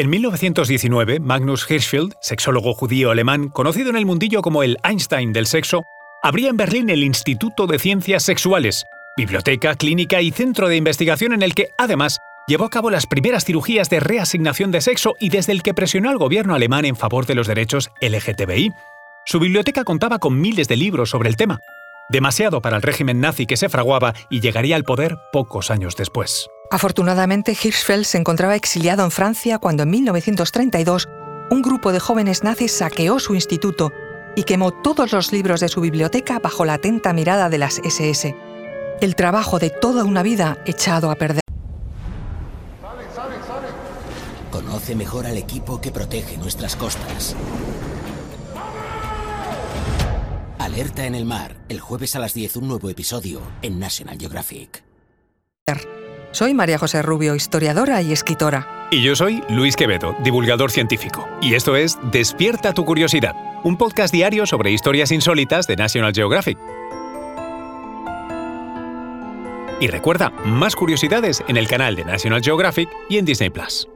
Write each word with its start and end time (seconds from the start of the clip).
En 0.00 0.08
1919, 0.08 1.20
Magnus 1.20 1.70
Hirschfeld, 1.70 2.14
sexólogo 2.22 2.72
judío 2.72 3.10
alemán, 3.10 3.50
conocido 3.50 3.90
en 3.90 3.96
el 3.96 4.06
mundillo 4.06 4.40
como 4.40 4.62
el 4.62 4.78
Einstein 4.82 5.34
del 5.34 5.44
sexo, 5.44 5.84
abría 6.22 6.48
en 6.48 6.56
Berlín 6.56 6.88
el 6.88 7.04
Instituto 7.04 7.66
de 7.66 7.78
Ciencias 7.78 8.22
Sexuales, 8.22 8.86
biblioteca, 9.18 9.74
clínica 9.74 10.22
y 10.22 10.30
centro 10.30 10.68
de 10.68 10.76
investigación 10.76 11.34
en 11.34 11.42
el 11.42 11.54
que, 11.54 11.66
además, 11.76 12.16
llevó 12.48 12.64
a 12.64 12.70
cabo 12.70 12.88
las 12.88 13.04
primeras 13.04 13.44
cirugías 13.44 13.90
de 13.90 14.00
reasignación 14.00 14.70
de 14.70 14.80
sexo 14.80 15.16
y 15.20 15.28
desde 15.28 15.52
el 15.52 15.62
que 15.62 15.74
presionó 15.74 16.08
al 16.08 16.16
gobierno 16.16 16.54
alemán 16.54 16.86
en 16.86 16.96
favor 16.96 17.26
de 17.26 17.34
los 17.34 17.46
derechos 17.46 17.90
LGTBI. 18.00 18.72
Su 19.26 19.38
biblioteca 19.38 19.84
contaba 19.84 20.18
con 20.18 20.40
miles 20.40 20.66
de 20.66 20.78
libros 20.78 21.10
sobre 21.10 21.28
el 21.28 21.36
tema, 21.36 21.60
demasiado 22.08 22.62
para 22.62 22.76
el 22.76 22.82
régimen 22.82 23.20
nazi 23.20 23.44
que 23.44 23.58
se 23.58 23.68
fraguaba 23.68 24.14
y 24.30 24.40
llegaría 24.40 24.76
al 24.76 24.84
poder 24.84 25.18
pocos 25.30 25.70
años 25.70 25.94
después. 25.94 26.48
Afortunadamente, 26.70 27.50
Hirschfeld 27.50 28.04
se 28.04 28.16
encontraba 28.16 28.54
exiliado 28.54 29.02
en 29.02 29.10
Francia 29.10 29.58
cuando 29.58 29.82
en 29.82 29.90
1932 29.90 31.08
un 31.50 31.62
grupo 31.62 31.90
de 31.90 31.98
jóvenes 31.98 32.44
nazis 32.44 32.70
saqueó 32.70 33.18
su 33.18 33.34
instituto 33.34 33.92
y 34.36 34.44
quemó 34.44 34.70
todos 34.70 35.10
los 35.10 35.32
libros 35.32 35.58
de 35.58 35.68
su 35.68 35.80
biblioteca 35.80 36.38
bajo 36.38 36.64
la 36.64 36.74
atenta 36.74 37.12
mirada 37.12 37.48
de 37.48 37.58
las 37.58 37.80
SS. 37.82 38.36
El 39.00 39.16
trabajo 39.16 39.58
de 39.58 39.70
toda 39.70 40.04
una 40.04 40.22
vida 40.22 40.58
echado 40.64 41.10
a 41.10 41.16
perder. 41.16 41.40
Conoce 44.52 44.94
mejor 44.94 45.26
al 45.26 45.36
equipo 45.38 45.80
que 45.80 45.90
protege 45.90 46.36
nuestras 46.36 46.76
costas. 46.76 47.34
Alerta 50.58 51.04
en 51.04 51.16
el 51.16 51.24
mar, 51.24 51.56
el 51.68 51.80
jueves 51.80 52.14
a 52.14 52.20
las 52.20 52.32
10 52.34 52.56
un 52.58 52.68
nuevo 52.68 52.90
episodio 52.90 53.40
en 53.62 53.80
National 53.80 54.18
Geographic. 54.18 54.84
Soy 56.32 56.54
María 56.54 56.78
José 56.78 57.02
Rubio, 57.02 57.34
historiadora 57.34 58.02
y 58.02 58.12
escritora. 58.12 58.86
Y 58.92 59.02
yo 59.02 59.16
soy 59.16 59.42
Luis 59.48 59.74
Quevedo, 59.74 60.14
divulgador 60.22 60.70
científico. 60.70 61.28
Y 61.42 61.54
esto 61.54 61.74
es 61.74 61.98
Despierta 62.12 62.72
tu 62.72 62.84
curiosidad, 62.84 63.34
un 63.64 63.76
podcast 63.76 64.12
diario 64.12 64.46
sobre 64.46 64.70
historias 64.70 65.10
insólitas 65.10 65.66
de 65.66 65.74
National 65.74 66.14
Geographic. 66.14 66.56
Y 69.80 69.88
recuerda, 69.88 70.30
más 70.44 70.76
curiosidades 70.76 71.42
en 71.48 71.56
el 71.56 71.66
canal 71.66 71.96
de 71.96 72.04
National 72.04 72.42
Geographic 72.42 72.88
y 73.08 73.18
en 73.18 73.24
Disney 73.24 73.50
Plus. 73.50 73.88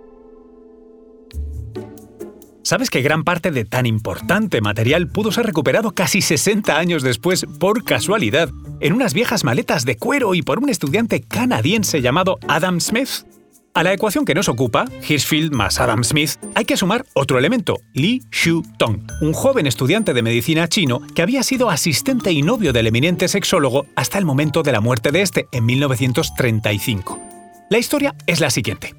¿Sabes 2.65 2.89
que 2.91 3.03
gran 3.03 3.23
parte 3.25 3.51
de 3.51 3.65
tan 3.65 3.85
importante 3.87 4.61
material 4.61 5.09
pudo 5.09 5.31
ser 5.31 5.47
recuperado 5.47 5.93
casi 5.93 6.23
60 6.23 6.77
años 6.77 7.03
después 7.03 7.47
por 7.61 7.85
casualidad 7.85 8.49
en 8.85 8.93
unas 8.93 9.15
viejas 9.15 9.45
maletas 9.45 9.87
de 9.87 9.97
cuero 9.97 10.35
y 10.35 10.43
por 10.43 10.59
un 10.59 10.69
estudiante 10.69 11.23
canadiense 11.23 12.03
llamado 12.03 12.39
Adam 12.49 12.81
Smith? 12.81 13.25
A 13.73 13.83
la 13.83 13.95
ecuación 13.95 14.27
que 14.27 14.35
nos 14.35 14.51
ocupa, 14.51 14.85
Hirschfield 15.09 15.53
más 15.53 15.81
Adam 15.81 16.05
Smith, 16.05 16.33
hay 16.55 16.67
que 16.67 16.77
sumar 16.77 17.07
otro 17.15 17.39
elemento, 17.39 17.79
Li 17.95 18.23
Shu 18.31 18.63
Tong, 18.77 19.01
un 19.23 19.33
joven 19.33 19.67
estudiante 19.67 20.13
de 20.13 20.23
medicina 20.23 20.69
chino 20.69 21.01
que 21.15 21.23
había 21.23 21.43
sido 21.43 21.71
asistente 21.71 22.31
y 22.31 22.43
novio 22.43 22.75
del 22.75 22.87
eminente 22.87 23.27
sexólogo 23.27 23.87
hasta 23.97 24.19
el 24.19 24.27
momento 24.27 24.63
de 24.63 24.73
la 24.73 24.83
muerte 24.83 25.13
de 25.13 25.23
este 25.23 25.49
en 25.51 25.65
1935. 25.65 27.19
La 27.71 27.79
historia 27.79 28.15
es 28.27 28.41
la 28.41 28.51
siguiente. 28.51 28.95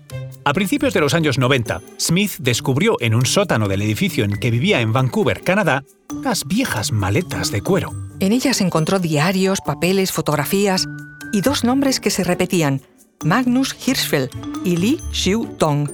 A 0.46 0.54
principios 0.54 0.96
de 0.96 1.02
los 1.02 1.14
años 1.14 1.38
90, 1.38 1.82
Smith 2.00 2.32
descubrió 2.40 2.98
en 3.02 3.14
un 3.14 3.28
sótano 3.28 3.68
del 3.68 3.84
edificio 3.84 4.26
en 4.26 4.40
que 4.40 4.50
vivía 4.50 4.82
en 4.82 4.94
Vancouver, 4.94 5.42
Canadá, 5.42 5.84
unas 6.10 6.46
viejas 6.46 6.92
maletas 6.92 7.52
de 7.52 7.62
cuero. 7.62 8.05
En 8.20 8.32
ellas 8.32 8.62
encontró 8.62 9.00
diarios, 9.00 9.60
papeles, 9.62 10.12
fotografías 10.12 10.86
y 11.32 11.42
dos 11.42 11.64
nombres 11.64 12.00
que 12.00 12.10
se 12.10 12.24
repetían, 12.24 12.82
Magnus 13.24 13.76
Hirschfeld 13.86 14.30
y 14.64 14.78
Li 14.78 15.00
Xiu 15.12 15.46
Tong. 15.58 15.90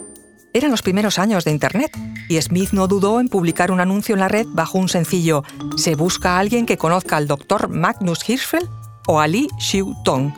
Eran 0.53 0.72
los 0.72 0.81
primeros 0.81 1.17
años 1.17 1.45
de 1.45 1.52
Internet 1.52 1.91
y 2.30 2.41
Smith 2.41 2.72
no 2.72 2.88
dudó 2.88 3.19
en 3.19 3.30
publicar 3.30 3.72
un 3.72 3.80
anuncio 3.80 4.13
en 4.13 4.19
la 4.19 4.28
red 4.28 4.45
bajo 4.50 4.78
un 4.78 4.89
sencillo 4.89 5.44
¿Se 5.78 5.95
busca 5.95 6.36
a 6.36 6.39
alguien 6.39 6.66
que 6.66 6.78
conozca 6.78 7.17
al 7.17 7.28
doctor 7.28 7.69
Magnus 7.69 8.28
Hirschfeld 8.28 8.69
o 9.07 9.19
a 9.19 9.28
Li 9.28 9.47
Xiu 9.59 9.96
Tong? 10.03 10.34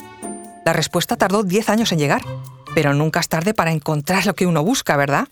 La 0.65 0.73
respuesta 0.73 1.17
tardó 1.17 1.43
10 1.43 1.69
años 1.69 1.91
en 1.91 1.99
llegar 1.99 2.21
pero 2.73 2.93
nunca 2.93 3.19
es 3.19 3.29
tarde 3.29 3.53
para 3.53 3.71
encontrar 3.71 4.25
lo 4.25 4.33
que 4.33 4.47
uno 4.47 4.63
busca, 4.63 4.97
¿verdad? 4.97 5.27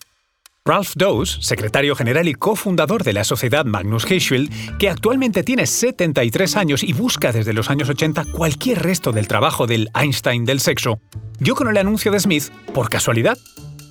Ralph 0.63 0.91
Dawes, 0.95 1.39
secretario 1.41 1.95
general 1.95 2.27
y 2.27 2.35
cofundador 2.35 3.03
de 3.03 3.13
la 3.13 3.23
sociedad 3.23 3.65
Magnus 3.65 4.05
Hirschfeld, 4.09 4.77
que 4.77 4.91
actualmente 4.91 5.41
tiene 5.41 5.65
73 5.65 6.55
años 6.55 6.83
y 6.83 6.93
busca 6.93 7.31
desde 7.31 7.53
los 7.53 7.71
años 7.71 7.89
80 7.89 8.25
cualquier 8.25 8.83
resto 8.83 9.11
del 9.11 9.27
trabajo 9.27 9.65
del 9.65 9.89
Einstein 9.95 10.45
del 10.45 10.59
sexo, 10.59 11.01
dio 11.39 11.55
con 11.55 11.67
el 11.67 11.77
anuncio 11.77 12.11
de 12.11 12.19
Smith 12.19 12.49
por 12.75 12.89
casualidad. 12.89 13.39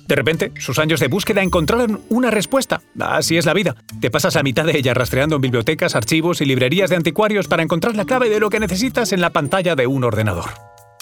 De 0.07 0.15
repente, 0.15 0.53
sus 0.59 0.79
años 0.79 1.01
de 1.01 1.09
búsqueda 1.09 1.43
encontraron 1.43 2.03
una 2.07 2.31
respuesta. 2.31 2.81
Así 3.01 3.35
es 3.35 3.45
la 3.45 3.53
vida. 3.53 3.75
Te 3.99 4.09
pasas 4.09 4.35
la 4.35 4.43
mitad 4.43 4.63
de 4.63 4.77
ella 4.77 4.93
rastreando 4.93 5.35
en 5.35 5.41
bibliotecas, 5.41 5.95
archivos 5.95 6.39
y 6.39 6.45
librerías 6.45 6.89
de 6.89 6.95
anticuarios 6.95 7.49
para 7.49 7.63
encontrar 7.63 7.97
la 7.97 8.05
clave 8.05 8.29
de 8.29 8.39
lo 8.39 8.49
que 8.49 8.61
necesitas 8.61 9.11
en 9.11 9.19
la 9.19 9.31
pantalla 9.31 9.75
de 9.75 9.87
un 9.87 10.05
ordenador. 10.05 10.51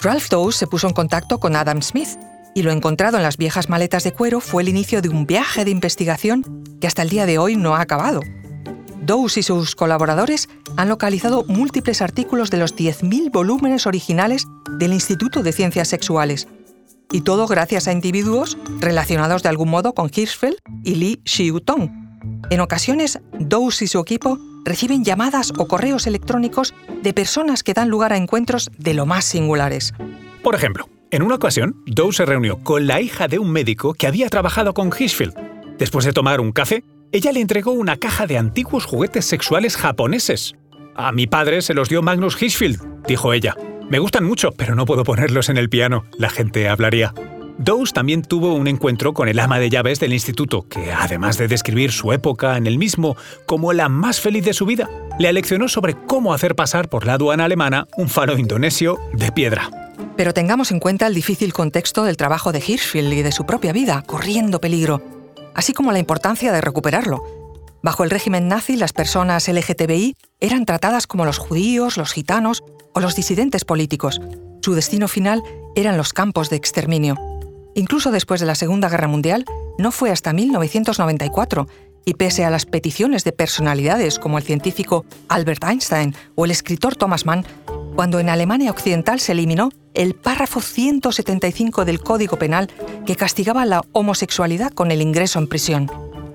Ralph 0.00 0.30
Dawes 0.30 0.56
se 0.56 0.66
puso 0.66 0.88
en 0.88 0.94
contacto 0.94 1.38
con 1.38 1.54
Adam 1.54 1.80
Smith, 1.80 2.08
y 2.54 2.62
lo 2.62 2.72
encontrado 2.72 3.16
en 3.16 3.22
las 3.22 3.36
viejas 3.36 3.68
maletas 3.68 4.04
de 4.04 4.12
cuero 4.12 4.40
fue 4.40 4.62
el 4.62 4.68
inicio 4.68 5.02
de 5.02 5.08
un 5.08 5.26
viaje 5.26 5.64
de 5.64 5.70
investigación 5.70 6.64
que 6.80 6.86
hasta 6.86 7.02
el 7.02 7.08
día 7.08 7.26
de 7.26 7.38
hoy 7.38 7.56
no 7.56 7.76
ha 7.76 7.80
acabado. 7.80 8.20
Dawes 9.02 9.38
y 9.38 9.42
sus 9.42 9.74
colaboradores 9.74 10.48
han 10.76 10.88
localizado 10.88 11.44
múltiples 11.48 12.02
artículos 12.02 12.50
de 12.50 12.58
los 12.58 12.76
10.000 12.76 13.32
volúmenes 13.32 13.86
originales 13.86 14.46
del 14.78 14.92
Instituto 14.92 15.42
de 15.42 15.52
Ciencias 15.52 15.88
Sexuales, 15.88 16.46
y 17.12 17.22
todo 17.22 17.46
gracias 17.46 17.88
a 17.88 17.92
individuos 17.92 18.56
relacionados 18.78 19.42
de 19.42 19.48
algún 19.48 19.68
modo 19.68 19.94
con 19.94 20.10
Hirschfeld 20.14 20.58
y 20.84 20.94
Li 20.94 21.22
Xiutong. 21.24 22.10
En 22.50 22.60
ocasiones, 22.60 23.20
Dawes 23.38 23.82
y 23.82 23.86
su 23.86 23.98
equipo 23.98 24.38
reciben 24.64 25.04
llamadas 25.04 25.52
o 25.56 25.66
correos 25.66 26.06
electrónicos 26.06 26.74
de 27.02 27.12
personas 27.12 27.62
que 27.62 27.74
dan 27.74 27.88
lugar 27.88 28.12
a 28.12 28.16
encuentros 28.16 28.70
de 28.78 28.94
lo 28.94 29.06
más 29.06 29.24
singulares. 29.24 29.94
Por 30.42 30.54
ejemplo, 30.54 30.88
en 31.10 31.22
una 31.22 31.34
ocasión, 31.34 31.82
Doe 31.86 32.12
se 32.12 32.24
reunió 32.24 32.58
con 32.58 32.86
la 32.86 33.00
hija 33.00 33.28
de 33.28 33.38
un 33.38 33.50
médico 33.50 33.94
que 33.94 34.06
había 34.06 34.28
trabajado 34.28 34.74
con 34.74 34.88
Hirschfeld. 34.96 35.34
Después 35.78 36.04
de 36.04 36.12
tomar 36.12 36.40
un 36.40 36.52
café, 36.52 36.84
ella 37.12 37.32
le 37.32 37.40
entregó 37.40 37.72
una 37.72 37.96
caja 37.96 38.26
de 38.26 38.38
antiguos 38.38 38.84
juguetes 38.84 39.24
sexuales 39.24 39.76
japoneses. 39.76 40.54
A 40.94 41.12
mi 41.12 41.26
padre 41.26 41.62
se 41.62 41.74
los 41.74 41.88
dio 41.88 42.02
Magnus 42.02 42.40
Hirschfeld, 42.40 43.06
dijo 43.06 43.32
ella. 43.32 43.56
Me 43.88 43.98
gustan 43.98 44.24
mucho, 44.24 44.52
pero 44.52 44.74
no 44.74 44.86
puedo 44.86 45.02
ponerlos 45.02 45.48
en 45.48 45.56
el 45.56 45.68
piano, 45.68 46.04
la 46.16 46.30
gente 46.30 46.68
hablaría. 46.68 47.12
Dawes 47.58 47.92
también 47.92 48.22
tuvo 48.22 48.54
un 48.54 48.68
encuentro 48.68 49.12
con 49.12 49.28
el 49.28 49.38
ama 49.38 49.58
de 49.58 49.68
llaves 49.68 50.00
del 50.00 50.12
instituto, 50.12 50.66
que 50.68 50.92
además 50.92 51.36
de 51.36 51.48
describir 51.48 51.92
su 51.92 52.12
época 52.12 52.56
en 52.56 52.66
el 52.66 52.78
mismo 52.78 53.16
como 53.46 53.72
la 53.72 53.88
más 53.88 54.20
feliz 54.20 54.44
de 54.44 54.54
su 54.54 54.64
vida, 54.64 54.88
le 55.18 55.28
aleccionó 55.28 55.68
sobre 55.68 55.94
cómo 56.06 56.32
hacer 56.32 56.54
pasar 56.54 56.88
por 56.88 57.04
la 57.04 57.14
aduana 57.14 57.44
alemana 57.44 57.86
un 57.96 58.08
faro 58.08 58.38
indonesio 58.38 58.98
de 59.12 59.32
piedra. 59.32 59.79
Pero 60.20 60.34
tengamos 60.34 60.70
en 60.70 60.80
cuenta 60.80 61.06
el 61.06 61.14
difícil 61.14 61.54
contexto 61.54 62.04
del 62.04 62.18
trabajo 62.18 62.52
de 62.52 62.58
Hirschfeld 62.58 63.10
y 63.14 63.22
de 63.22 63.32
su 63.32 63.46
propia 63.46 63.72
vida, 63.72 64.02
corriendo 64.02 64.60
peligro, 64.60 65.00
así 65.54 65.72
como 65.72 65.92
la 65.92 65.98
importancia 65.98 66.52
de 66.52 66.60
recuperarlo. 66.60 67.24
Bajo 67.82 68.04
el 68.04 68.10
régimen 68.10 68.46
nazi, 68.46 68.76
las 68.76 68.92
personas 68.92 69.48
LGTBI 69.48 70.14
eran 70.40 70.66
tratadas 70.66 71.06
como 71.06 71.24
los 71.24 71.38
judíos, 71.38 71.96
los 71.96 72.12
gitanos 72.12 72.62
o 72.92 73.00
los 73.00 73.16
disidentes 73.16 73.64
políticos. 73.64 74.20
Su 74.60 74.74
destino 74.74 75.08
final 75.08 75.42
eran 75.74 75.96
los 75.96 76.12
campos 76.12 76.50
de 76.50 76.56
exterminio. 76.56 77.16
Incluso 77.74 78.10
después 78.10 78.40
de 78.40 78.46
la 78.46 78.56
Segunda 78.56 78.90
Guerra 78.90 79.08
Mundial, 79.08 79.46
no 79.78 79.90
fue 79.90 80.10
hasta 80.10 80.34
1994, 80.34 81.66
y 82.04 82.12
pese 82.12 82.44
a 82.44 82.50
las 82.50 82.66
peticiones 82.66 83.24
de 83.24 83.32
personalidades 83.32 84.18
como 84.18 84.36
el 84.36 84.44
científico 84.44 85.06
Albert 85.28 85.64
Einstein 85.64 86.14
o 86.34 86.44
el 86.44 86.50
escritor 86.50 86.94
Thomas 86.94 87.24
Mann, 87.24 87.46
cuando 87.96 88.18
en 88.18 88.28
Alemania 88.28 88.70
Occidental 88.70 89.18
se 89.18 89.32
eliminó 89.32 89.70
el 89.94 90.14
párrafo 90.14 90.60
175 90.60 91.84
del 91.84 92.00
Código 92.00 92.38
Penal 92.38 92.70
que 93.06 93.16
castigaba 93.16 93.64
la 93.66 93.82
homosexualidad 93.92 94.72
con 94.72 94.90
el 94.90 95.02
ingreso 95.02 95.38
en 95.38 95.48
prisión. 95.48 95.90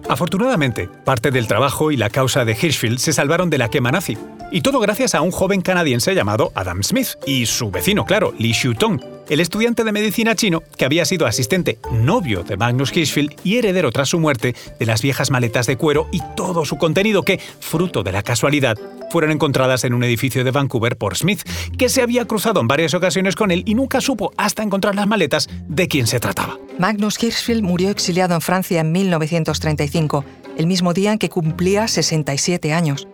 Afortunadamente, 0.07 0.87
parte 1.03 1.31
del 1.31 1.47
trabajo 1.47 1.91
y 1.91 1.97
la 1.97 2.09
causa 2.09 2.45
de 2.45 2.55
Hirschfeld 2.59 2.99
se 2.99 3.13
salvaron 3.13 3.49
de 3.49 3.57
la 3.57 3.69
quema 3.69 3.91
nazi, 3.91 4.17
y 4.51 4.61
todo 4.61 4.79
gracias 4.79 5.15
a 5.15 5.21
un 5.21 5.31
joven 5.31 5.61
canadiense 5.61 6.13
llamado 6.13 6.51
Adam 6.53 6.83
Smith 6.83 7.09
y 7.25 7.47
su 7.47 7.71
vecino, 7.71 8.05
claro, 8.05 8.33
Li 8.37 8.53
Xiutong, 8.53 9.01
el 9.29 9.39
estudiante 9.39 9.83
de 9.83 9.91
medicina 9.91 10.35
chino 10.35 10.63
que 10.77 10.85
había 10.85 11.05
sido 11.05 11.25
asistente 11.25 11.79
novio 11.91 12.43
de 12.43 12.57
Magnus 12.57 12.95
Hirschfeld 12.95 13.33
y 13.43 13.57
heredero 13.57 13.91
tras 13.91 14.09
su 14.09 14.19
muerte 14.19 14.55
de 14.79 14.85
las 14.85 15.01
viejas 15.01 15.31
maletas 15.31 15.67
de 15.67 15.77
cuero 15.77 16.07
y 16.11 16.21
todo 16.35 16.65
su 16.65 16.77
contenido 16.77 17.23
que, 17.23 17.39
fruto 17.59 18.03
de 18.03 18.11
la 18.11 18.23
casualidad, 18.23 18.77
fueron 19.11 19.31
encontradas 19.31 19.83
en 19.83 19.93
un 19.93 20.03
edificio 20.03 20.43
de 20.43 20.51
Vancouver 20.51 20.97
por 20.97 21.15
Smith, 21.15 21.41
que 21.77 21.89
se 21.89 22.01
había 22.01 22.25
cruzado 22.25 22.59
en 22.59 22.67
varias 22.67 22.93
ocasiones 22.93 23.35
con 23.35 23.51
él 23.51 23.63
y 23.65 23.75
nunca 23.75 24.01
supo 24.01 24.31
hasta 24.37 24.63
encontrar 24.63 24.95
las 24.95 25.07
maletas 25.07 25.49
de 25.67 25.87
quién 25.87 26.07
se 26.07 26.19
trataba. 26.19 26.57
Magnus 26.77 27.21
Hirschfeld 27.21 27.63
murió 27.63 27.89
exiliado 27.89 28.35
en 28.35 28.41
Francia 28.41 28.81
en 28.81 28.91
1935, 28.91 30.25
el 30.57 30.67
mismo 30.67 30.93
día 30.93 31.13
en 31.13 31.17
que 31.17 31.29
cumplía 31.29 31.87
67 31.87 32.73
años. 32.73 33.07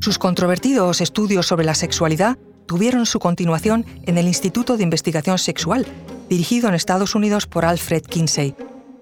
Sus 0.00 0.18
controvertidos 0.18 1.00
estudios 1.00 1.46
sobre 1.46 1.66
la 1.66 1.74
sexualidad 1.74 2.38
tuvieron 2.68 3.06
su 3.06 3.18
continuación 3.18 3.84
en 4.06 4.18
el 4.18 4.28
Instituto 4.28 4.76
de 4.76 4.84
Investigación 4.84 5.38
Sexual, 5.38 5.86
dirigido 6.28 6.68
en 6.68 6.74
Estados 6.74 7.16
Unidos 7.16 7.46
por 7.46 7.64
Alfred 7.64 8.02
Kinsey. 8.02 8.54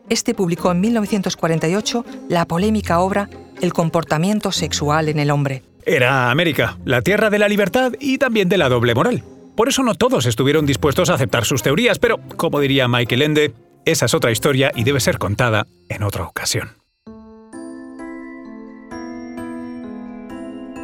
Este 0.08 0.32
publicó 0.32 0.70
en 0.70 0.80
1948 0.80 2.06
la 2.30 2.46
polémica 2.46 3.00
obra 3.00 3.28
El 3.60 3.72
comportamiento 3.72 4.52
sexual 4.52 5.08
en 5.08 5.18
el 5.18 5.30
hombre. 5.30 5.62
Era 5.84 6.30
América, 6.30 6.78
la 6.84 7.02
tierra 7.02 7.28
de 7.28 7.38
la 7.38 7.48
libertad 7.48 7.92
y 8.00 8.18
también 8.18 8.48
de 8.48 8.56
la 8.56 8.68
doble 8.68 8.94
moral. 8.94 9.22
Por 9.56 9.68
eso 9.68 9.82
no 9.82 9.94
todos 9.94 10.26
estuvieron 10.26 10.64
dispuestos 10.64 11.10
a 11.10 11.14
aceptar 11.14 11.44
sus 11.44 11.62
teorías, 11.62 11.98
pero, 11.98 12.20
como 12.36 12.60
diría 12.60 12.88
Michael 12.88 13.22
Ende, 13.22 13.54
esa 13.84 14.06
es 14.06 14.14
otra 14.14 14.30
historia 14.30 14.70
y 14.74 14.84
debe 14.84 15.00
ser 15.00 15.18
contada 15.18 15.66
en 15.88 16.02
otra 16.02 16.24
ocasión. 16.24 16.75